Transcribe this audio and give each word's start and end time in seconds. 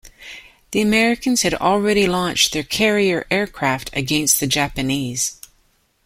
The 0.71 0.81
Americans 0.81 1.43
had 1.43 1.53
already 1.53 2.07
launched 2.07 2.53
their 2.53 2.63
carrier 2.63 3.27
aircraft 3.29 3.91
against 3.93 4.39
the 4.39 4.47
Japanese. 4.47 5.39